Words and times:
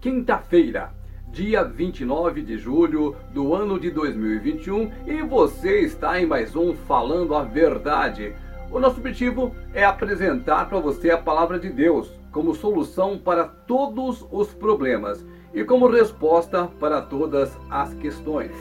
quinta-feira, 0.00 0.94
dia 1.28 1.62
29 1.62 2.40
de 2.40 2.56
julho 2.56 3.14
do 3.34 3.54
ano 3.54 3.78
de 3.78 3.90
2021, 3.90 4.90
e 5.06 5.20
você 5.22 5.80
está 5.80 6.18
em 6.18 6.24
mais 6.24 6.56
um 6.56 6.74
Falando 6.74 7.34
a 7.34 7.42
Verdade. 7.42 8.34
O 8.70 8.80
nosso 8.80 8.98
objetivo 8.98 9.54
é 9.74 9.84
apresentar 9.84 10.70
para 10.70 10.78
você 10.78 11.10
a 11.10 11.18
palavra 11.18 11.58
de 11.58 11.68
Deus 11.68 12.10
como 12.32 12.54
solução 12.54 13.18
para 13.18 13.44
todos 13.44 14.26
os 14.30 14.54
problemas 14.54 15.22
e 15.52 15.64
como 15.64 15.86
resposta 15.86 16.66
para 16.80 17.02
todas 17.02 17.54
as 17.68 17.92
questões. 17.92 18.52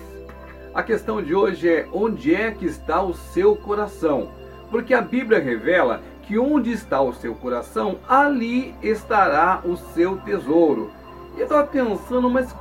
A 0.74 0.84
questão 0.84 1.24
de 1.24 1.34
hoje 1.34 1.70
é 1.70 1.88
onde 1.94 2.36
é 2.36 2.52
que 2.52 2.66
está 2.66 3.02
o 3.02 3.14
seu 3.14 3.56
coração? 3.56 4.30
Porque 4.70 4.94
a 4.94 5.02
Bíblia 5.02 5.40
revela 5.40 6.02
que 6.24 6.38
onde 6.38 6.72
está 6.72 7.02
o 7.02 7.14
seu 7.14 7.34
coração, 7.34 7.98
ali 8.10 8.76
estará 8.84 9.62
o 9.64 9.78
seu 9.78 10.18
tesouro. 10.18 10.99
E 11.36 11.40
eu 11.40 11.44
estava 11.44 11.66
pensando, 11.68 12.30
mas 12.30 12.54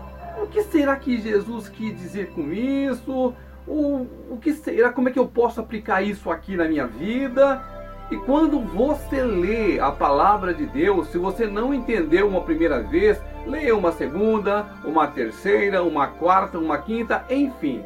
o 0.42 0.46
que 0.46 0.62
será 0.62 0.96
que 0.96 1.20
Jesus 1.20 1.68
quis 1.68 1.96
dizer 1.96 2.30
com 2.30 2.52
isso? 2.52 3.34
O, 3.66 4.06
o 4.30 4.38
que 4.40 4.52
será? 4.52 4.90
Como 4.90 5.08
é 5.08 5.12
que 5.12 5.18
eu 5.18 5.26
posso 5.26 5.60
aplicar 5.60 6.02
isso 6.02 6.30
aqui 6.30 6.56
na 6.56 6.66
minha 6.66 6.86
vida? 6.86 7.62
E 8.10 8.16
quando 8.16 8.60
você 8.60 9.22
lê 9.22 9.78
a 9.78 9.90
palavra 9.90 10.54
de 10.54 10.64
Deus, 10.64 11.08
se 11.08 11.18
você 11.18 11.46
não 11.46 11.74
entendeu 11.74 12.26
uma 12.26 12.40
primeira 12.40 12.82
vez, 12.82 13.20
leia 13.46 13.76
uma 13.76 13.92
segunda, 13.92 14.66
uma 14.82 15.06
terceira, 15.06 15.82
uma 15.82 16.06
quarta, 16.06 16.58
uma 16.58 16.78
quinta, 16.78 17.24
enfim. 17.28 17.84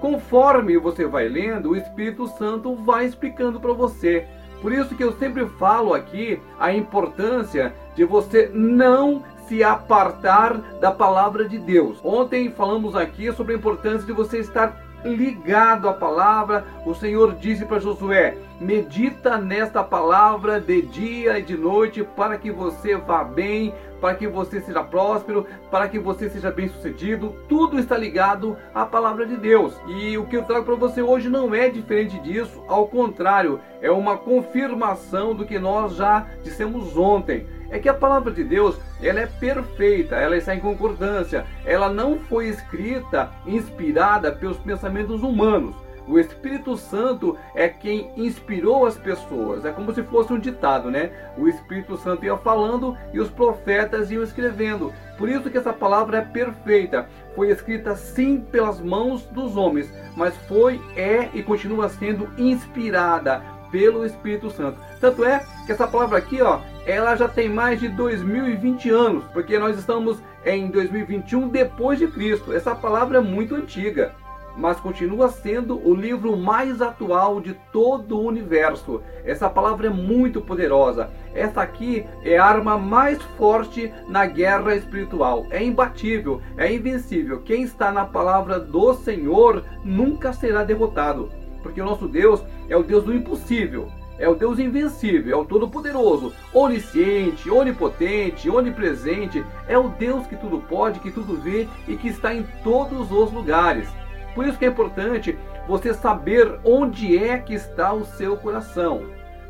Conforme 0.00 0.78
você 0.78 1.04
vai 1.06 1.26
lendo, 1.28 1.70
o 1.70 1.76
Espírito 1.76 2.28
Santo 2.28 2.76
vai 2.76 3.06
explicando 3.06 3.58
para 3.58 3.72
você. 3.72 4.26
Por 4.62 4.72
isso 4.72 4.94
que 4.94 5.02
eu 5.02 5.12
sempre 5.14 5.46
falo 5.46 5.94
aqui 5.94 6.40
a 6.60 6.72
importância 6.72 7.74
de 7.94 8.04
você 8.04 8.50
não 8.52 9.24
se 9.48 9.62
apartar 9.62 10.56
da 10.80 10.90
palavra 10.90 11.48
de 11.48 11.58
Deus. 11.58 11.98
Ontem 12.04 12.50
falamos 12.50 12.94
aqui 12.96 13.32
sobre 13.32 13.54
a 13.54 13.56
importância 13.56 14.06
de 14.06 14.12
você 14.12 14.38
estar 14.38 14.84
ligado 15.04 15.88
à 15.88 15.92
palavra. 15.92 16.64
O 16.84 16.94
Senhor 16.94 17.34
disse 17.34 17.64
para 17.64 17.78
Josué: 17.78 18.36
medita 18.60 19.38
nesta 19.38 19.82
palavra 19.82 20.60
de 20.60 20.82
dia 20.82 21.38
e 21.38 21.42
de 21.42 21.56
noite 21.56 22.02
para 22.02 22.36
que 22.36 22.50
você 22.50 22.96
vá 22.96 23.22
bem, 23.22 23.72
para 24.00 24.14
que 24.14 24.26
você 24.26 24.60
seja 24.60 24.82
próspero, 24.82 25.46
para 25.70 25.88
que 25.88 25.98
você 25.98 26.28
seja 26.28 26.50
bem 26.50 26.68
sucedido. 26.68 27.34
Tudo 27.48 27.78
está 27.78 27.96
ligado 27.96 28.56
à 28.74 28.84
palavra 28.84 29.26
de 29.26 29.36
Deus. 29.36 29.74
E 29.86 30.18
o 30.18 30.26
que 30.26 30.36
eu 30.36 30.44
trago 30.44 30.64
para 30.64 30.74
você 30.74 31.02
hoje 31.02 31.28
não 31.28 31.54
é 31.54 31.68
diferente 31.68 32.18
disso, 32.20 32.62
ao 32.68 32.88
contrário, 32.88 33.60
é 33.80 33.90
uma 33.90 34.16
confirmação 34.16 35.34
do 35.34 35.44
que 35.44 35.58
nós 35.58 35.94
já 35.94 36.26
dissemos 36.42 36.96
ontem 36.96 37.46
é 37.70 37.78
que 37.78 37.88
a 37.88 37.94
palavra 37.94 38.32
de 38.32 38.44
Deus 38.44 38.78
ela 39.02 39.20
é 39.20 39.26
perfeita, 39.26 40.16
ela 40.16 40.36
está 40.36 40.54
em 40.54 40.60
concordância, 40.60 41.44
ela 41.64 41.88
não 41.88 42.18
foi 42.18 42.48
escrita 42.48 43.30
inspirada 43.46 44.32
pelos 44.32 44.58
pensamentos 44.58 45.22
humanos. 45.22 45.74
O 46.08 46.20
Espírito 46.20 46.76
Santo 46.76 47.36
é 47.54 47.68
quem 47.68 48.12
inspirou 48.16 48.86
as 48.86 48.96
pessoas. 48.96 49.64
É 49.64 49.72
como 49.72 49.92
se 49.92 50.04
fosse 50.04 50.32
um 50.32 50.38
ditado, 50.38 50.88
né? 50.88 51.10
O 51.36 51.48
Espírito 51.48 51.96
Santo 51.96 52.24
ia 52.24 52.36
falando 52.36 52.96
e 53.12 53.18
os 53.18 53.28
profetas 53.28 54.10
iam 54.10 54.22
escrevendo. 54.22 54.92
Por 55.18 55.28
isso 55.28 55.50
que 55.50 55.58
essa 55.58 55.72
palavra 55.72 56.18
é 56.18 56.22
perfeita. 56.22 57.08
Foi 57.34 57.50
escrita 57.50 57.96
sim 57.96 58.38
pelas 58.38 58.80
mãos 58.80 59.26
dos 59.26 59.56
homens, 59.56 59.92
mas 60.16 60.36
foi, 60.48 60.80
é 60.96 61.28
e 61.34 61.42
continua 61.42 61.88
sendo 61.88 62.30
inspirada 62.38 63.42
pelo 63.72 64.06
Espírito 64.06 64.48
Santo. 64.48 64.78
Tanto 65.00 65.24
é 65.24 65.44
que 65.66 65.72
essa 65.72 65.88
palavra 65.88 66.18
aqui, 66.18 66.40
ó, 66.40 66.60
ela 66.86 67.16
já 67.16 67.28
tem 67.28 67.48
mais 67.48 67.80
de 67.80 67.88
2020 67.88 68.88
anos, 68.90 69.24
porque 69.32 69.58
nós 69.58 69.76
estamos 69.76 70.22
em 70.44 70.68
2021 70.68 71.48
depois 71.48 71.98
de 71.98 72.06
Cristo. 72.06 72.52
Essa 72.52 72.76
palavra 72.76 73.18
é 73.18 73.20
muito 73.20 73.56
antiga, 73.56 74.14
mas 74.56 74.78
continua 74.78 75.28
sendo 75.28 75.84
o 75.84 75.92
livro 75.92 76.36
mais 76.36 76.80
atual 76.80 77.40
de 77.40 77.54
todo 77.72 78.16
o 78.16 78.24
universo. 78.24 79.02
Essa 79.24 79.50
palavra 79.50 79.88
é 79.88 79.90
muito 79.90 80.40
poderosa. 80.40 81.10
Essa 81.34 81.60
aqui 81.60 82.06
é 82.22 82.38
a 82.38 82.44
arma 82.44 82.78
mais 82.78 83.20
forte 83.36 83.92
na 84.08 84.24
guerra 84.24 84.76
espiritual. 84.76 85.44
É 85.50 85.60
imbatível, 85.60 86.40
é 86.56 86.72
invencível. 86.72 87.42
Quem 87.42 87.62
está 87.62 87.90
na 87.90 88.04
palavra 88.04 88.60
do 88.60 88.94
Senhor 88.94 89.64
nunca 89.84 90.32
será 90.32 90.62
derrotado, 90.62 91.32
porque 91.64 91.80
o 91.80 91.84
nosso 91.84 92.06
Deus 92.06 92.44
é 92.68 92.76
o 92.76 92.84
Deus 92.84 93.02
do 93.02 93.12
impossível 93.12 93.88
é 94.18 94.28
o 94.28 94.34
Deus 94.34 94.58
invencível, 94.58 95.38
é 95.38 95.40
o 95.40 95.44
Todo-Poderoso, 95.44 96.32
onisciente, 96.52 97.50
onipotente, 97.50 98.48
onipresente, 98.48 99.44
é 99.68 99.76
o 99.76 99.88
Deus 99.88 100.26
que 100.26 100.36
tudo 100.36 100.58
pode, 100.58 101.00
que 101.00 101.10
tudo 101.10 101.36
vê 101.36 101.68
e 101.86 101.96
que 101.96 102.08
está 102.08 102.34
em 102.34 102.44
todos 102.62 103.12
os 103.12 103.32
lugares. 103.32 103.88
Por 104.34 104.46
isso 104.46 104.58
que 104.58 104.64
é 104.64 104.68
importante 104.68 105.38
você 105.66 105.92
saber 105.92 106.58
onde 106.64 107.16
é 107.16 107.38
que 107.38 107.54
está 107.54 107.92
o 107.92 108.04
seu 108.04 108.36
coração. 108.36 109.02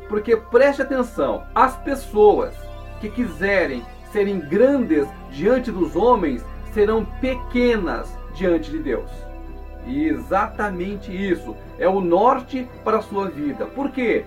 Porque 0.09 0.35
preste 0.35 0.81
atenção, 0.81 1.43
as 1.53 1.75
pessoas 1.77 2.53
que 2.99 3.09
quiserem 3.09 3.83
serem 4.11 4.39
grandes 4.39 5.07
diante 5.29 5.71
dos 5.71 5.95
homens 5.95 6.43
serão 6.73 7.05
pequenas 7.19 8.17
diante 8.33 8.71
de 8.71 8.79
Deus. 8.79 9.11
E 9.85 10.05
exatamente 10.05 11.11
isso 11.11 11.55
é 11.77 11.87
o 11.87 12.01
norte 12.01 12.67
para 12.83 12.97
a 12.97 13.01
sua 13.01 13.29
vida. 13.29 13.65
Por 13.65 13.91
quê? 13.91 14.25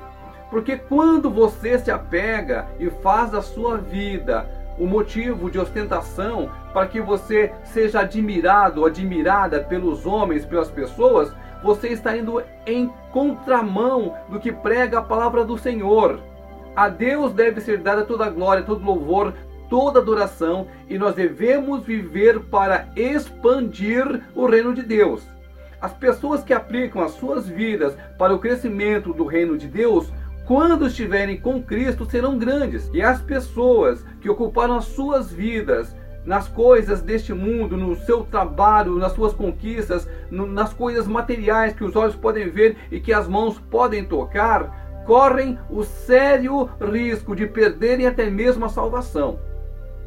Porque 0.50 0.76
quando 0.76 1.30
você 1.30 1.78
se 1.78 1.90
apega 1.90 2.66
e 2.78 2.90
faz 2.90 3.30
da 3.30 3.40
sua 3.40 3.76
vida 3.78 4.48
o 4.78 4.86
motivo 4.86 5.50
de 5.50 5.58
ostentação 5.58 6.50
para 6.72 6.86
que 6.86 7.00
você 7.00 7.52
seja 7.64 8.00
admirado 8.00 8.80
ou 8.80 8.86
admirada 8.86 9.60
pelos 9.60 10.06
homens, 10.06 10.44
pelas 10.44 10.70
pessoas, 10.70 11.32
você 11.62 11.88
está 11.88 12.16
indo 12.16 12.42
em 12.66 12.90
contramão 13.12 14.16
do 14.28 14.40
que 14.40 14.50
prega 14.50 14.98
a 14.98 15.02
palavra 15.02 15.44
do 15.44 15.58
Senhor. 15.58 16.18
A 16.74 16.88
Deus 16.88 17.32
deve 17.32 17.60
ser 17.60 17.78
dada 17.78 18.04
toda 18.04 18.24
a 18.24 18.30
glória, 18.30 18.62
todo 18.62 18.84
louvor, 18.84 19.34
toda 19.68 20.00
adoração 20.00 20.66
e 20.88 20.98
nós 20.98 21.14
devemos 21.14 21.84
viver 21.84 22.40
para 22.40 22.88
expandir 22.96 24.22
o 24.34 24.46
reino 24.46 24.74
de 24.74 24.82
Deus. 24.82 25.22
As 25.80 25.92
pessoas 25.92 26.42
que 26.42 26.52
aplicam 26.52 27.02
as 27.02 27.12
suas 27.12 27.48
vidas 27.48 27.96
para 28.18 28.34
o 28.34 28.38
crescimento 28.38 29.12
do 29.12 29.24
reino 29.24 29.56
de 29.56 29.66
Deus 29.66 30.12
quando 30.50 30.88
estiverem 30.88 31.36
com 31.36 31.62
Cristo, 31.62 32.04
serão 32.04 32.36
grandes. 32.36 32.90
E 32.92 33.00
as 33.00 33.22
pessoas 33.22 34.04
que 34.20 34.28
ocuparam 34.28 34.78
as 34.78 34.86
suas 34.86 35.32
vidas 35.32 35.94
nas 36.24 36.48
coisas 36.48 37.00
deste 37.00 37.32
mundo, 37.32 37.76
no 37.76 37.94
seu 37.94 38.24
trabalho, 38.24 38.96
nas 38.96 39.12
suas 39.12 39.32
conquistas, 39.32 40.08
no, 40.28 40.46
nas 40.46 40.74
coisas 40.74 41.06
materiais 41.06 41.72
que 41.72 41.84
os 41.84 41.94
olhos 41.94 42.16
podem 42.16 42.50
ver 42.50 42.76
e 42.90 42.98
que 42.98 43.12
as 43.12 43.28
mãos 43.28 43.60
podem 43.70 44.04
tocar, 44.04 45.04
correm 45.06 45.56
o 45.70 45.84
sério 45.84 46.68
risco 46.80 47.36
de 47.36 47.46
perderem 47.46 48.08
até 48.08 48.28
mesmo 48.28 48.64
a 48.64 48.68
salvação. 48.68 49.38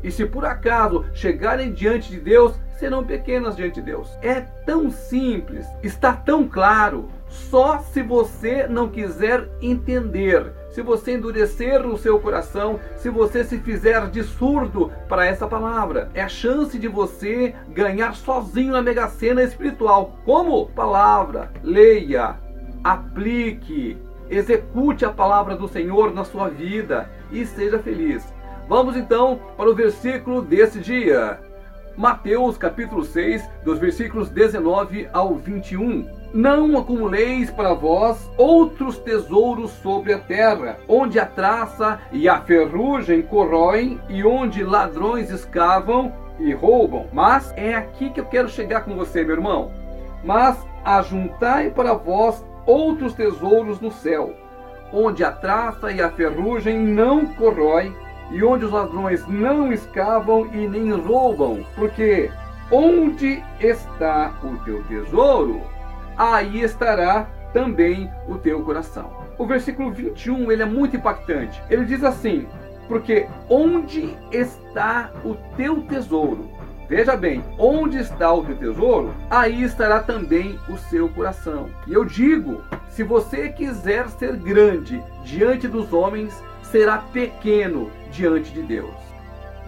E 0.03 0.11
se 0.11 0.25
por 0.25 0.43
acaso 0.43 1.05
chegarem 1.13 1.71
diante 1.71 2.11
de 2.11 2.19
Deus, 2.19 2.59
serão 2.77 3.01
pequenas 3.05 3.55
diante 3.55 3.75
de 3.75 3.83
Deus. 3.83 4.09
É 4.21 4.41
tão 4.65 4.91
simples, 4.91 5.65
está 5.81 6.11
tão 6.11 6.45
claro. 6.49 7.09
Só 7.33 7.79
se 7.79 8.03
você 8.03 8.67
não 8.67 8.87
quiser 8.87 9.49
entender, 9.59 10.53
se 10.69 10.83
você 10.83 11.13
endurecer 11.13 11.83
o 11.85 11.97
seu 11.97 12.19
coração, 12.19 12.79
se 12.95 13.09
você 13.09 13.43
se 13.43 13.57
fizer 13.57 14.07
de 14.11 14.23
surdo 14.23 14.91
para 15.09 15.25
essa 15.25 15.47
palavra, 15.47 16.11
é 16.13 16.21
a 16.21 16.29
chance 16.29 16.77
de 16.77 16.87
você 16.87 17.55
ganhar 17.69 18.13
sozinho 18.13 18.73
na 18.73 18.83
mega 18.83 19.07
cena 19.07 19.41
espiritual. 19.41 20.15
Como? 20.23 20.67
Palavra, 20.67 21.51
leia, 21.63 22.37
aplique, 22.83 23.97
execute 24.29 25.03
a 25.03 25.09
palavra 25.09 25.55
do 25.55 25.67
Senhor 25.67 26.13
na 26.13 26.23
sua 26.23 26.49
vida 26.49 27.09
e 27.31 27.47
seja 27.47 27.79
feliz. 27.79 28.31
Vamos 28.69 28.95
então 28.95 29.39
para 29.57 29.69
o 29.69 29.75
versículo 29.75 30.41
desse 30.43 30.79
dia. 30.79 31.39
Mateus 31.97 32.57
capítulo 32.57 33.03
6, 33.03 33.43
dos 33.63 33.79
versículos 33.79 34.29
19 34.29 35.07
ao 35.11 35.35
21. 35.35 36.22
Não 36.33 36.75
acumuleis 36.79 37.51
para 37.51 37.75
vós 37.75 38.27
outros 38.37 38.97
tesouros 38.97 39.69
sobre 39.69 40.13
a 40.13 40.17
terra, 40.17 40.79
onde 40.87 41.19
a 41.19 41.27
traça 41.27 42.01
e 42.11 42.27
a 42.27 42.41
ferrugem 42.41 43.21
corroem 43.21 44.01
e 44.09 44.23
onde 44.23 44.63
ladrões 44.63 45.29
escavam 45.29 46.11
e 46.39 46.51
roubam. 46.51 47.05
Mas 47.13 47.53
é 47.55 47.75
aqui 47.75 48.09
que 48.09 48.19
eu 48.19 48.25
quero 48.25 48.49
chegar 48.49 48.81
com 48.81 48.95
você, 48.95 49.23
meu 49.23 49.35
irmão. 49.35 49.71
Mas 50.23 50.57
ajuntai 50.83 51.69
para 51.69 51.93
vós 51.93 52.43
outros 52.65 53.13
tesouros 53.13 53.79
no 53.79 53.91
céu, 53.91 54.33
onde 54.91 55.23
a 55.23 55.31
traça 55.31 55.91
e 55.91 56.01
a 56.01 56.09
ferrugem 56.09 56.79
não 56.79 57.27
corroem 57.27 57.95
e 58.31 58.43
onde 58.43 58.65
os 58.65 58.71
ladrões 58.71 59.23
não 59.27 59.71
escavam 59.71 60.47
e 60.51 60.67
nem 60.67 60.91
roubam, 60.93 61.63
porque 61.75 62.31
onde 62.71 63.43
está 63.59 64.33
o 64.43 64.57
teu 64.65 64.83
tesouro, 64.85 65.61
aí 66.17 66.61
estará 66.61 67.27
também 67.53 68.09
o 68.27 68.37
teu 68.37 68.61
coração. 68.63 69.11
O 69.37 69.45
versículo 69.45 69.91
21 69.91 70.51
ele 70.51 70.63
é 70.63 70.65
muito 70.65 70.95
impactante. 70.95 71.61
Ele 71.69 71.85
diz 71.85 72.03
assim: 72.03 72.47
Porque 72.87 73.27
onde 73.49 74.15
está 74.31 75.11
o 75.23 75.35
teu 75.55 75.81
tesouro? 75.83 76.49
Veja 76.89 77.15
bem, 77.15 77.43
onde 77.57 77.97
está 77.97 78.31
o 78.33 78.43
teu 78.43 78.55
tesouro, 78.55 79.13
aí 79.29 79.63
estará 79.63 80.01
também 80.01 80.59
o 80.69 80.77
seu 80.77 81.09
coração. 81.09 81.69
E 81.87 81.93
eu 81.93 82.03
digo: 82.03 82.61
se 82.89 83.03
você 83.03 83.49
quiser 83.49 84.09
ser 84.09 84.35
grande 84.35 85.01
diante 85.23 85.67
dos 85.67 85.93
homens, 85.93 86.33
será 86.61 86.97
pequeno 86.97 87.89
diante 88.11 88.51
de 88.51 88.61
Deus. 88.61 88.93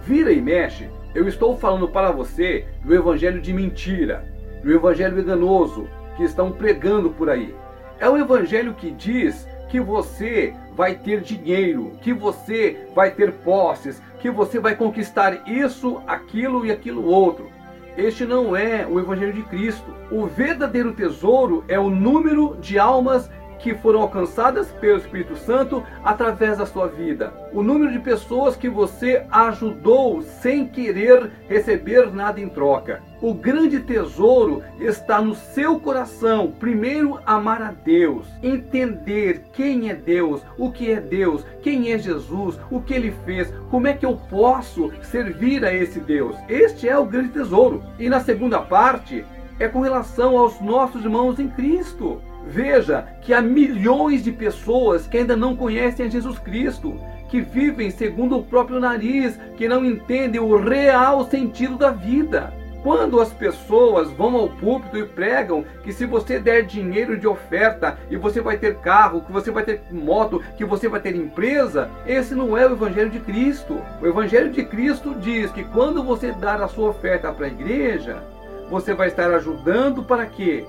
Vira 0.04 0.32
e 0.32 0.42
mexe, 0.42 0.90
eu 1.16 1.28
estou 1.28 1.58
falando 1.58 1.88
para 1.88 2.12
você 2.12 2.68
do 2.84 2.94
evangelho 2.94 3.42
de 3.42 3.52
mentira, 3.54 4.24
do 4.64 4.72
evangelho 4.72 5.20
enganoso 5.20 5.88
que 6.16 6.24
estão 6.24 6.52
pregando 6.52 7.10
por 7.10 7.30
aí. 7.30 7.56
É 8.00 8.10
o 8.10 8.18
evangelho 8.18 8.74
que 8.74 8.92
diz 8.92 9.48
que 9.70 9.80
você 9.80 10.54
vai 10.76 10.96
ter 10.96 11.22
dinheiro, 11.22 11.92
que 12.02 12.14
você 12.14 12.88
vai 12.94 13.12
ter 13.12 13.32
posses, 13.32 14.02
que 14.20 14.30
você 14.30 14.60
vai 14.60 14.76
conquistar 14.76 15.48
isso, 15.48 16.02
aquilo 16.08 16.66
e 16.66 16.72
aquilo 16.72 17.06
outro. 17.06 17.50
Este 17.98 18.26
não 18.26 18.56
é 18.56 18.86
o 18.86 19.00
Evangelho 19.00 19.32
de 19.32 19.44
Cristo. 19.44 19.94
O 20.12 20.26
verdadeiro 20.26 20.92
tesouro 20.94 21.64
é 21.68 21.80
o 21.80 21.90
número 21.90 22.58
de 22.60 22.78
almas 22.78 23.30
que 23.60 23.74
foram 23.75 24.02
alcançadas 24.02 24.72
pelo 24.74 24.98
Espírito 24.98 25.36
Santo 25.36 25.84
através 26.04 26.57
da 26.57 26.66
sua 26.66 26.88
vida. 26.88 27.34
O 27.54 27.63
número 27.63 27.92
de 27.92 28.00
pessoas 28.00 28.56
que 28.56 28.69
você 28.69 29.25
ajudou 29.31 30.22
sem 30.22 30.68
querer 30.68 31.31
receber 31.48 32.12
nada 32.13 32.40
em 32.40 32.50
troca. 32.50 33.02
O 33.22 33.34
grande 33.34 33.80
tesouro 33.80 34.62
está 34.80 35.22
no 35.22 35.34
seu 35.34 35.80
coração. 35.80 36.54
Primeiro, 36.60 37.19
amar 37.25 37.62
a 37.62 37.72
Deus, 37.72 38.28
entender 38.44 39.46
quem 39.54 39.90
é 39.90 39.96
Deus, 39.96 40.42
o 40.58 40.72
que 40.72 40.92
é 40.92 41.00
Deus, 41.00 41.44
quem 41.63 41.92
é 41.92 41.98
Jesus, 41.98 42.60
o 42.69 42.81
que 42.81 42.94
ele 42.94 43.13
fez, 43.25 43.51
como 43.72 43.88
é 43.88 43.94
que 43.94 44.06
eu 44.06 44.16
posso 44.30 44.92
servir 45.01 45.63
a 45.66 45.74
esse 45.74 46.00
Deus. 46.00 46.36
Este 46.48 46.88
é 46.88 46.98
o 46.98 47.06
grande 47.06 47.30
tesouro. 47.30 47.81
E 47.98 48.10
na 48.10 48.19
segunda 48.19 48.60
parte, 48.60 49.25
é 49.60 49.68
com 49.68 49.80
relação 49.80 50.38
aos 50.38 50.60
nossos 50.60 51.04
irmãos 51.04 51.40
em 51.40 51.48
Cristo. 51.48 52.22
Veja 52.46 53.08
que 53.22 53.34
há 53.34 53.42
milhões 53.42 54.24
de 54.24 54.32
pessoas 54.32 55.08
que 55.08 55.18
ainda 55.18 55.36
não 55.36 55.56
conhecem 55.56 56.06
a 56.06 56.10
Jesus 56.10 56.38
Cristo, 56.38 57.00
que 57.30 57.42
vivem 57.42 57.90
segundo 57.90 58.38
o 58.38 58.44
próprio 58.44 58.80
nariz, 58.80 59.40
que 59.58 59.68
não 59.68 59.84
entendem 59.84 60.40
o 60.40 60.58
real 60.58 61.26
sentido 61.26 61.76
da 61.76 61.92
vida. 61.92 62.54
Quando 62.84 63.20
as 63.20 63.34
pessoas 63.34 64.12
vão 64.12 64.36
ao 64.36 64.48
púlpito 64.48 64.96
e 64.96 65.04
pregam 65.04 65.66
que 65.84 65.92
se 65.92 66.06
você 66.06 66.40
der 66.40 66.62
dinheiro 66.62 67.18
de 67.18 67.26
oferta 67.26 67.98
e 68.12 68.16
você 68.16 68.42
vai 68.42 68.58
ter 68.58 68.76
carro, 68.76 69.22
que 69.22 69.32
você 69.32 69.50
vai 69.50 69.64
ter 69.64 69.82
moto, 69.92 70.40
que 70.56 70.64
você 70.64 70.88
vai 70.88 71.00
ter 71.00 71.16
empresa, 71.16 71.90
esse 72.06 72.36
não 72.36 72.56
é 72.56 72.68
o 72.68 72.74
evangelho 72.74 73.10
de 73.10 73.20
Cristo. 73.20 73.82
O 74.00 74.06
evangelho 74.06 74.52
de 74.52 74.64
Cristo 74.64 75.16
diz 75.16 75.52
que 75.52 75.64
quando 75.64 76.04
você 76.04 76.32
dar 76.32 76.62
a 76.62 76.68
sua 76.68 76.90
oferta 76.90 77.34
para 77.34 77.48
a 77.48 77.50
igreja, 77.50 78.22
você 78.70 78.94
vai 78.94 79.08
estar 79.08 79.32
ajudando 79.32 80.04
para 80.04 80.28
quê? 80.28 80.64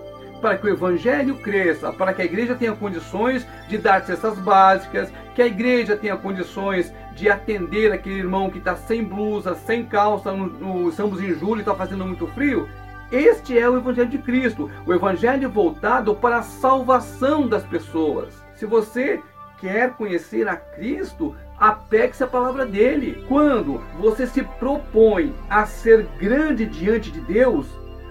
Para 0.46 0.58
que 0.58 0.66
o 0.69 0.70
evangelho 0.70 1.34
cresça, 1.38 1.93
para 1.93 2.14
que 2.14 2.22
a 2.22 2.25
igreja 2.25 2.54
tenha 2.54 2.72
condições 2.72 3.44
de 3.66 3.76
dar 3.78 4.04
cestas 4.04 4.38
básicas, 4.38 5.12
que 5.34 5.43
a 5.43 5.46
igreja 5.46 5.96
tenha 5.96 6.16
condições 6.16 6.94
de 7.16 7.28
atender 7.28 7.90
aquele 7.90 8.20
irmão 8.20 8.48
que 8.48 8.58
está 8.58 8.76
sem 8.76 9.02
blusa, 9.02 9.56
sem 9.56 9.84
calça, 9.84 10.31
no, 10.31 10.46
no, 10.46 10.88
estamos 10.88 11.20
em 11.20 11.34
julho 11.34 11.56
e 11.56 11.60
está 11.62 11.75
fazendo 11.75 12.06
muito 12.06 12.28
frio. 12.28 12.69
Este 13.10 13.58
é 13.58 13.69
o 13.69 13.76
Evangelho 13.76 14.08
de 14.08 14.19
Cristo, 14.19 14.70
o 14.87 14.94
Evangelho 14.94 15.50
voltado 15.50 16.14
para 16.14 16.37
a 16.37 16.43
salvação 16.43 17.49
das 17.49 17.64
pessoas. 17.64 18.32
Se 18.54 18.66
você 18.66 19.20
quer 19.60 19.94
conhecer 19.94 20.46
a 20.46 20.54
Cristo, 20.54 21.34
apegue-se 21.58 22.22
à 22.22 22.26
palavra 22.28 22.64
dele. 22.64 23.25
Quando 23.26 23.82
você 23.99 24.28
se 24.28 24.44
propõe 24.44 25.34
a 25.50 25.66
ser 25.66 26.06
grande 26.20 26.66
diante 26.66 27.10
de 27.10 27.20
Deus, 27.20 27.66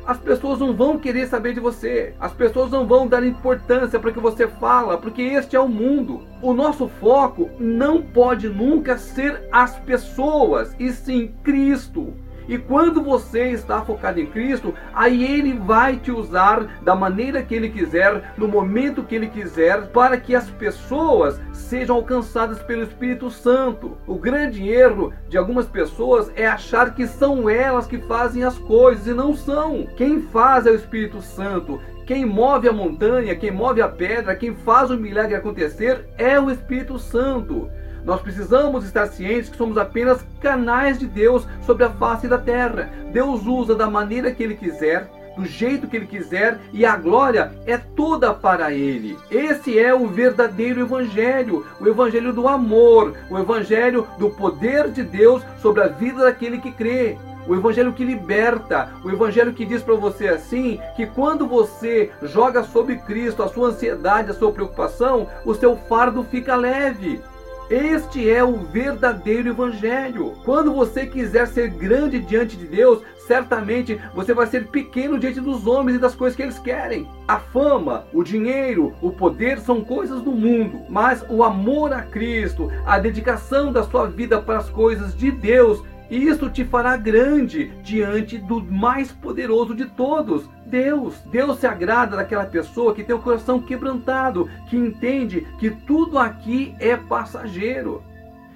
as 0.05 0.17
pessoas 0.17 0.59
não 0.59 0.73
vão 0.73 0.99
querer 0.99 1.27
saber 1.27 1.53
de 1.53 1.59
você. 1.59 2.13
As 2.19 2.31
pessoas 2.33 2.71
não 2.71 2.85
vão 2.85 3.07
dar 3.07 3.25
importância 3.25 3.99
para 3.99 4.09
o 4.09 4.13
que 4.13 4.19
você 4.19 4.47
fala, 4.47 4.97
porque 4.97 5.21
este 5.21 5.55
é 5.55 5.59
o 5.59 5.67
mundo. 5.67 6.21
O 6.41 6.53
nosso 6.53 6.87
foco 6.87 7.49
não 7.59 8.01
pode 8.01 8.47
nunca 8.47 8.97
ser 8.97 9.47
as 9.51 9.77
pessoas, 9.79 10.75
e 10.79 10.91
sim 10.91 11.33
Cristo. 11.43 12.13
E 12.47 12.57
quando 12.57 13.01
você 13.01 13.49
está 13.49 13.81
focado 13.81 14.19
em 14.19 14.25
Cristo, 14.25 14.73
aí 14.93 15.23
Ele 15.23 15.53
vai 15.53 15.97
te 15.97 16.11
usar 16.11 16.81
da 16.81 16.95
maneira 16.95 17.43
que 17.43 17.55
Ele 17.55 17.69
quiser, 17.69 18.33
no 18.37 18.47
momento 18.47 19.03
que 19.03 19.15
Ele 19.15 19.27
quiser, 19.27 19.87
para 19.87 20.17
que 20.17 20.35
as 20.35 20.49
pessoas 20.49 21.39
sejam 21.53 21.95
alcançadas 21.95 22.61
pelo 22.61 22.83
Espírito 22.83 23.29
Santo. 23.29 23.97
O 24.05 24.15
grande 24.15 24.67
erro 24.69 25.13
de 25.27 25.37
algumas 25.37 25.65
pessoas 25.65 26.31
é 26.35 26.45
achar 26.45 26.93
que 26.93 27.07
são 27.07 27.49
elas 27.49 27.87
que 27.87 27.97
fazem 27.99 28.43
as 28.43 28.57
coisas 28.57 29.07
e 29.07 29.13
não 29.13 29.35
são. 29.35 29.87
Quem 29.97 30.21
faz 30.21 30.65
é 30.65 30.71
o 30.71 30.75
Espírito 30.75 31.21
Santo. 31.21 31.79
Quem 32.05 32.23
move 32.23 32.69
a 32.69 32.73
montanha, 32.73 33.35
quem 33.35 33.49
move 33.49 33.81
a 33.81 33.87
pedra, 33.87 34.35
quem 34.35 34.53
faz 34.53 34.91
o 34.91 34.97
milagre 34.97 35.35
acontecer 35.35 36.07
é 36.19 36.39
o 36.39 36.51
Espírito 36.51 36.99
Santo. 36.99 37.67
Nós 38.05 38.21
precisamos 38.21 38.85
estar 38.85 39.07
cientes 39.07 39.49
que 39.49 39.57
somos 39.57 39.77
apenas 39.77 40.23
canais 40.39 40.99
de 40.99 41.07
Deus 41.07 41.47
sobre 41.65 41.83
a 41.83 41.89
face 41.89 42.27
da 42.27 42.37
terra. 42.37 42.89
Deus 43.11 43.45
usa 43.47 43.73
da 43.73 43.89
maneira 43.89 44.31
que 44.31 44.43
Ele 44.43 44.55
quiser, 44.55 45.09
do 45.35 45.43
jeito 45.43 45.87
que 45.87 45.97
Ele 45.97 46.05
quiser, 46.05 46.59
e 46.71 46.85
a 46.85 46.95
glória 46.95 47.51
é 47.65 47.77
toda 47.77 48.31
para 48.31 48.71
Ele. 48.71 49.17
Esse 49.31 49.79
é 49.79 49.93
o 49.93 50.07
verdadeiro 50.07 50.81
Evangelho, 50.81 51.65
o 51.81 51.87
Evangelho 51.87 52.31
do 52.31 52.47
amor, 52.47 53.15
o 53.29 53.39
Evangelho 53.39 54.07
do 54.19 54.29
poder 54.29 54.91
de 54.91 55.01
Deus 55.01 55.41
sobre 55.59 55.81
a 55.81 55.87
vida 55.87 56.25
daquele 56.25 56.59
que 56.59 56.71
crê. 56.71 57.17
O 57.47 57.53
evangelho 57.53 57.93
que 57.93 58.03
liberta, 58.03 58.89
o 59.03 59.09
evangelho 59.11 59.53
que 59.53 59.65
diz 59.65 59.83
para 59.83 59.93
você 59.93 60.29
assim, 60.29 60.79
que 60.95 61.05
quando 61.05 61.45
você 61.45 62.09
joga 62.23 62.63
sobre 62.63 62.95
Cristo 62.97 63.43
a 63.43 63.47
sua 63.47 63.67
ansiedade, 63.67 64.31
a 64.31 64.33
sua 64.33 64.51
preocupação, 64.51 65.27
o 65.45 65.53
seu 65.53 65.77
fardo 65.77 66.23
fica 66.23 66.55
leve. 66.55 67.21
Este 67.69 68.29
é 68.29 68.43
o 68.43 68.57
verdadeiro 68.57 69.49
evangelho. 69.49 70.33
Quando 70.45 70.71
você 70.71 71.07
quiser 71.07 71.47
ser 71.47 71.69
grande 71.69 72.19
diante 72.19 72.55
de 72.55 72.67
Deus, 72.67 73.01
certamente 73.25 73.99
você 74.13 74.35
vai 74.35 74.45
ser 74.45 74.67
pequeno 74.67 75.17
diante 75.17 75.41
dos 75.41 75.65
homens 75.65 75.95
e 75.95 75.99
das 75.99 76.13
coisas 76.13 76.35
que 76.35 76.43
eles 76.43 76.59
querem. 76.59 77.07
A 77.27 77.39
fama, 77.39 78.05
o 78.13 78.23
dinheiro, 78.23 78.93
o 79.01 79.11
poder 79.11 79.57
são 79.57 79.83
coisas 79.83 80.21
do 80.21 80.31
mundo, 80.31 80.81
mas 80.89 81.25
o 81.27 81.43
amor 81.43 81.91
a 81.91 82.03
Cristo, 82.03 82.71
a 82.85 82.99
dedicação 82.99 83.73
da 83.73 83.83
sua 83.83 84.05
vida 84.07 84.39
para 84.39 84.59
as 84.59 84.69
coisas 84.69 85.17
de 85.17 85.31
Deus 85.31 85.83
isso 86.09 86.49
te 86.49 86.63
fará 86.63 86.95
grande 86.97 87.71
diante 87.81 88.37
do 88.37 88.61
mais 88.61 89.11
poderoso 89.11 89.73
de 89.73 89.85
todos, 89.85 90.49
Deus. 90.65 91.15
Deus 91.31 91.59
se 91.59 91.67
agrada 91.67 92.17
daquela 92.17 92.45
pessoa 92.45 92.93
que 92.93 93.03
tem 93.03 93.15
o 93.15 93.21
coração 93.21 93.59
quebrantado, 93.59 94.49
que 94.69 94.77
entende 94.77 95.47
que 95.59 95.69
tudo 95.69 96.19
aqui 96.19 96.75
é 96.79 96.95
passageiro. 96.95 98.03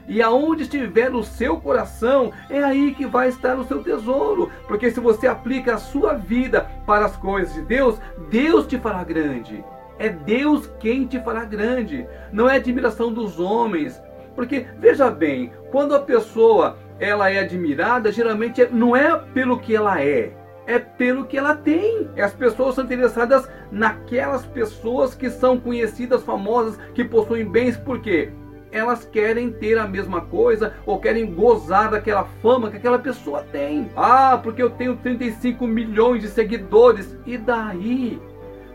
E 0.08 0.24
aonde 0.24 0.64
estiver 0.64 1.14
o 1.14 1.24
seu 1.24 1.58
coração, 1.62 2.32
é 2.50 2.64
aí 2.64 2.96
que 2.96 3.06
vai 3.06 3.30
estar 3.30 3.58
o 3.60 3.66
seu 3.66 3.84
tesouro. 3.84 4.50
Porque 4.68 4.90
se 4.90 5.00
você 5.00 5.28
aplica 5.28 5.76
a 5.76 5.78
sua 5.78 6.16
vida 6.16 6.68
para 6.86 7.06
as 7.06 7.16
coisas 7.16 7.54
de 7.54 7.62
Deus, 7.62 8.00
Deus 8.30 8.66
te 8.66 8.80
fará 8.80 9.04
grande. 9.04 9.64
É 10.00 10.10
Deus 10.10 10.66
quem 10.80 11.06
te 11.06 11.20
fará 11.20 11.46
grande. 11.46 12.08
Não 12.32 12.50
é 12.50 12.56
admiração 12.56 13.14
dos 13.14 13.40
homens. 13.40 14.02
Porque, 14.36 14.66
veja 14.80 15.12
bem, 15.12 15.52
quando 15.72 15.94
a 15.94 16.00
pessoa 16.00 16.78
ela 17.00 17.32
é 17.32 17.40
admirada, 17.40 18.12
geralmente 18.12 18.68
não 18.72 18.96
é 18.96 19.18
pelo 19.34 19.60
que 19.60 19.76
ela 19.76 20.02
é, 20.02 20.34
é 20.68 20.78
pelo 20.78 21.26
que 21.26 21.38
ela 21.38 21.56
tem. 21.56 22.10
As 22.18 22.34
pessoas 22.34 22.76
são 22.76 22.84
interessadas 22.84 23.50
naquelas 23.72 24.46
pessoas 24.46 25.16
que 25.16 25.30
são 25.30 25.60
conhecidas, 25.60 26.24
famosas, 26.24 26.78
que 26.94 27.04
possuem 27.04 27.46
bens, 27.46 27.78
por 27.78 28.00
quê? 28.00 28.32
Elas 28.72 29.04
querem 29.04 29.52
ter 29.52 29.80
a 29.80 29.88
mesma 29.88 30.22
coisa 30.22 30.76
ou 30.86 31.00
querem 31.00 31.34
gozar 31.34 31.90
daquela 31.90 32.26
fama 32.40 32.70
que 32.70 32.78
aquela 32.78 33.00
pessoa 33.00 33.44
tem. 33.52 33.90
Ah, 33.96 34.40
porque 34.44 34.62
eu 34.62 34.70
tenho 34.70 34.96
35 34.98 35.66
milhões 35.66 36.22
de 36.22 36.28
seguidores. 36.28 37.18
E 37.26 37.36
daí? 37.36 38.22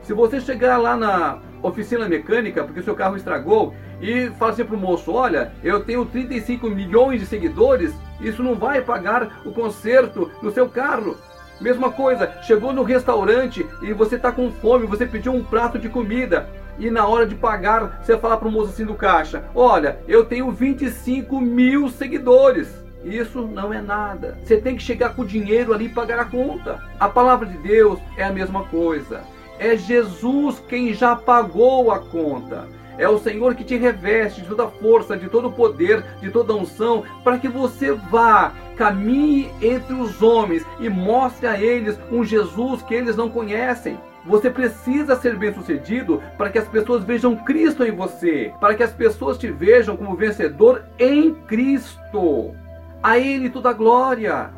Se 0.02 0.12
você 0.12 0.40
chegar 0.40 0.78
lá 0.78 0.96
na 0.96 1.38
oficina 1.62 2.08
mecânica 2.08 2.64
porque 2.64 2.80
o 2.80 2.82
seu 2.82 2.96
carro 2.96 3.16
estragou 3.16 3.72
e 4.00 4.30
fala 4.38 4.52
assim 4.52 4.64
para 4.64 4.76
o 4.76 4.80
moço: 4.80 5.12
Olha, 5.12 5.52
eu 5.62 5.80
tenho 5.80 6.04
35 6.04 6.68
milhões 6.68 7.20
de 7.20 7.26
seguidores, 7.26 7.94
isso 8.20 8.42
não 8.42 8.54
vai 8.54 8.80
pagar 8.80 9.40
o 9.44 9.52
conserto 9.52 10.30
no 10.42 10.50
seu 10.50 10.68
carro. 10.68 11.16
Mesma 11.60 11.90
coisa, 11.90 12.32
chegou 12.42 12.72
no 12.72 12.82
restaurante 12.82 13.64
e 13.80 13.92
você 13.92 14.16
está 14.16 14.32
com 14.32 14.50
fome, 14.50 14.86
você 14.86 15.06
pediu 15.06 15.32
um 15.32 15.44
prato 15.44 15.78
de 15.78 15.88
comida 15.88 16.48
e 16.78 16.90
na 16.90 17.06
hora 17.06 17.26
de 17.26 17.34
pagar 17.34 18.02
você 18.02 18.18
fala 18.18 18.36
o 18.36 18.50
moço 18.50 18.70
assim 18.70 18.84
do 18.84 18.94
caixa: 18.94 19.44
Olha, 19.54 19.98
eu 20.08 20.24
tenho 20.24 20.50
25 20.50 21.40
mil 21.40 21.88
seguidores. 21.88 22.82
Isso 23.04 23.42
não 23.42 23.72
é 23.72 23.82
nada. 23.82 24.38
Você 24.42 24.56
tem 24.56 24.76
que 24.76 24.82
chegar 24.82 25.14
com 25.14 25.26
dinheiro 25.26 25.74
ali 25.74 25.86
e 25.86 25.90
pagar 25.90 26.18
a 26.18 26.24
conta. 26.24 26.82
A 26.98 27.06
palavra 27.06 27.46
de 27.46 27.58
Deus 27.58 27.98
é 28.16 28.24
a 28.24 28.32
mesma 28.32 28.64
coisa. 28.64 29.22
É 29.58 29.76
Jesus 29.76 30.58
quem 30.68 30.94
já 30.94 31.14
pagou 31.14 31.92
a 31.92 31.98
conta. 31.98 32.66
É 32.98 33.08
o 33.08 33.18
Senhor 33.18 33.54
que 33.54 33.64
te 33.64 33.76
reveste 33.76 34.40
de 34.40 34.48
toda 34.48 34.68
força, 34.68 35.16
de 35.16 35.28
todo 35.28 35.50
poder, 35.50 36.04
de 36.20 36.30
toda 36.30 36.54
unção, 36.54 37.04
para 37.22 37.38
que 37.38 37.48
você 37.48 37.92
vá, 37.92 38.52
caminhe 38.76 39.50
entre 39.60 39.94
os 39.94 40.22
homens 40.22 40.64
e 40.80 40.88
mostre 40.88 41.46
a 41.46 41.60
eles 41.60 41.98
um 42.10 42.24
Jesus 42.24 42.82
que 42.82 42.94
eles 42.94 43.16
não 43.16 43.28
conhecem. 43.28 43.98
Você 44.26 44.50
precisa 44.50 45.16
ser 45.16 45.36
bem-sucedido 45.36 46.22
para 46.38 46.48
que 46.48 46.58
as 46.58 46.66
pessoas 46.66 47.04
vejam 47.04 47.36
Cristo 47.36 47.84
em 47.84 47.90
você, 47.90 48.52
para 48.58 48.74
que 48.74 48.82
as 48.82 48.92
pessoas 48.92 49.36
te 49.36 49.50
vejam 49.50 49.96
como 49.96 50.16
vencedor 50.16 50.82
em 50.98 51.34
Cristo. 51.34 52.54
A 53.02 53.18
Ele 53.18 53.50
toda 53.50 53.68
a 53.68 53.74
glória, 53.74 54.50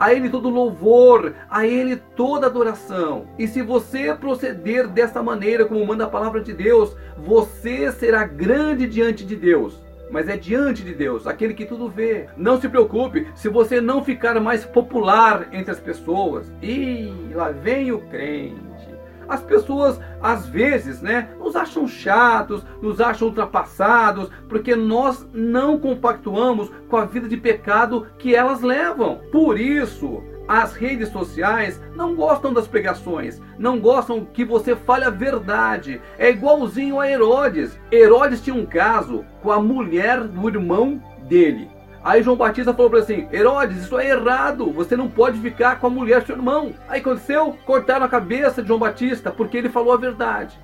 a 0.00 0.14
Ele 0.14 0.30
todo 0.30 0.48
louvor, 0.48 1.34
a 1.50 1.66
Ele 1.66 1.96
toda 2.16 2.46
adoração. 2.46 3.26
E 3.38 3.46
se 3.46 3.60
você 3.60 4.14
proceder 4.14 4.88
dessa 4.88 5.22
maneira, 5.22 5.66
como 5.66 5.86
manda 5.86 6.04
a 6.04 6.10
palavra 6.10 6.40
de 6.40 6.54
Deus, 6.54 6.96
você 7.18 7.92
será 7.92 8.24
grande 8.24 8.86
diante 8.86 9.26
de 9.26 9.36
Deus. 9.36 9.78
Mas 10.10 10.28
é 10.28 10.36
diante 10.36 10.82
de 10.82 10.94
Deus, 10.94 11.26
aquele 11.26 11.52
que 11.52 11.66
tudo 11.66 11.88
vê. 11.88 12.26
Não 12.36 12.58
se 12.58 12.68
preocupe 12.68 13.28
se 13.34 13.48
você 13.48 13.80
não 13.80 14.02
ficar 14.02 14.40
mais 14.40 14.64
popular 14.64 15.48
entre 15.52 15.70
as 15.70 15.78
pessoas. 15.78 16.50
E 16.62 17.12
lá 17.32 17.50
vem 17.50 17.92
o 17.92 18.00
crente 18.08 18.69
as 19.30 19.40
pessoas 19.42 20.00
às 20.20 20.46
vezes, 20.46 21.00
né, 21.00 21.30
nos 21.38 21.54
acham 21.54 21.86
chatos, 21.86 22.64
nos 22.82 23.00
acham 23.00 23.28
ultrapassados, 23.28 24.28
porque 24.48 24.74
nós 24.74 25.26
não 25.32 25.78
compactuamos 25.78 26.68
com 26.88 26.96
a 26.96 27.04
vida 27.04 27.28
de 27.28 27.36
pecado 27.36 28.08
que 28.18 28.34
elas 28.34 28.60
levam. 28.60 29.20
Por 29.30 29.58
isso, 29.58 30.20
as 30.48 30.74
redes 30.74 31.10
sociais 31.10 31.80
não 31.94 32.16
gostam 32.16 32.52
das 32.52 32.66
pregações, 32.66 33.40
não 33.56 33.78
gostam 33.78 34.24
que 34.24 34.44
você 34.44 34.74
fale 34.74 35.04
a 35.04 35.10
verdade. 35.10 36.02
É 36.18 36.28
igualzinho 36.28 36.98
a 36.98 37.08
Herodes. 37.08 37.78
Herodes 37.92 38.42
tinha 38.42 38.56
um 38.56 38.66
caso 38.66 39.24
com 39.42 39.52
a 39.52 39.62
mulher 39.62 40.24
do 40.24 40.48
irmão 40.48 41.00
dele. 41.28 41.70
Aí 42.02 42.22
João 42.22 42.36
Batista 42.36 42.72
falou 42.72 42.90
para 42.90 43.00
assim: 43.00 43.28
Herodes, 43.32 43.84
isso 43.84 43.98
é 43.98 44.08
errado, 44.08 44.70
você 44.70 44.96
não 44.96 45.08
pode 45.08 45.38
ficar 45.38 45.78
com 45.78 45.86
a 45.86 45.90
mulher 45.90 46.20
do 46.20 46.26
seu 46.26 46.36
irmão. 46.36 46.72
Aí 46.88 47.00
aconteceu? 47.00 47.56
Cortaram 47.66 48.06
a 48.06 48.08
cabeça 48.08 48.62
de 48.62 48.68
João 48.68 48.80
Batista 48.80 49.30
porque 49.30 49.56
ele 49.56 49.68
falou 49.68 49.92
a 49.92 49.98
verdade. 49.98 50.58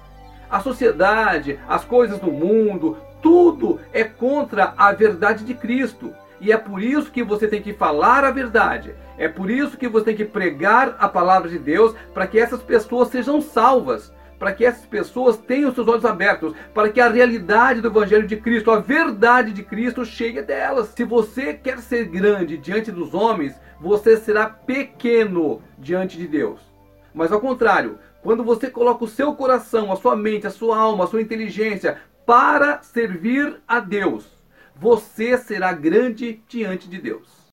A 0.51 0.61
sociedade, 0.61 1.59
as 1.69 1.85
coisas 1.85 2.19
do 2.19 2.31
mundo, 2.31 2.97
tudo 3.21 3.81
é 3.93 4.05
contra 4.05 4.73
a 4.77 4.93
verdade 4.93 5.45
de 5.45 5.55
Cristo. 5.55 6.15
E 6.41 6.53
é 6.53 6.57
por 6.57 6.83
isso 6.83 7.11
que 7.11 7.23
você 7.23 7.49
tem 7.49 7.63
que 7.63 7.73
falar 7.73 8.25
a 8.25 8.31
verdade. 8.31 8.95
É 9.19 9.29
por 9.29 9.51
isso 9.51 9.77
que 9.77 9.89
você 9.89 10.07
tem 10.07 10.17
que 10.17 10.25
pregar 10.25 10.95
a 10.99 11.09
palavra 11.09 11.49
de 11.49 11.59
Deus 11.59 11.95
para 12.13 12.27
que 12.27 12.39
essas 12.39 12.63
pessoas 12.63 13.09
sejam 13.09 13.41
salvas 13.41 14.13
para 14.39 14.53
que 14.53 14.65
essas 14.65 14.87
pessoas 14.87 15.37
tenham 15.37 15.75
seus 15.75 15.89
olhos 15.89 16.05
abertos, 16.05 16.55
para 16.75 16.91
que 16.91 17.01
a 17.01 17.09
realidade 17.09 17.81
do 17.81 17.89
Evangelho 17.89 18.27
de 18.27 18.37
Cristo, 18.37 18.71
a 18.71 18.81
verdade 18.81 19.53
de 19.53 19.63
Cristo, 19.63 20.05
chegue 20.05 20.39
até 20.39 20.61
elas. 20.61 20.89
Se 20.89 21.05
você 21.05 21.55
quer 21.55 21.79
ser 21.79 22.07
grande 22.07 22.57
diante 22.57 22.93
dos 22.93 23.15
homens, 23.15 23.55
você 23.81 24.17
será 24.17 24.47
pequeno 24.47 25.63
diante 25.79 26.17
de 26.17 26.27
Deus. 26.27 26.61
Mas 27.15 27.33
ao 27.33 27.41
contrário, 27.41 27.99
quando 28.23 28.45
você 28.45 28.71
coloca 28.71 29.05
o 29.05 29.09
seu 29.09 29.35
coração, 29.35 29.93
a 29.93 29.97
sua 29.97 30.17
mente, 30.17 30.47
a 30.47 30.51
sua 30.51 30.77
alma, 30.77 31.05
a 31.05 31.07
sua 31.07 31.23
inteligência 31.23 31.99
para 32.27 32.83
servir 32.83 33.61
a 33.67 33.81
Deus, 33.81 34.27
você 34.75 35.39
será 35.39 35.73
grande 35.73 36.43
diante 36.49 36.89
de 36.89 36.99
Deus. 37.01 37.36